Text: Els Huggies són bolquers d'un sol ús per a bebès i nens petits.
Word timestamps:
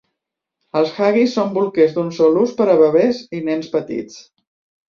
Els 0.79 0.95
Huggies 1.03 1.35
són 1.39 1.51
bolquers 1.57 1.93
d'un 1.97 2.09
sol 2.21 2.39
ús 2.45 2.57
per 2.63 2.67
a 2.75 2.79
bebès 2.83 3.23
i 3.41 3.47
nens 3.51 3.73
petits. 3.77 4.21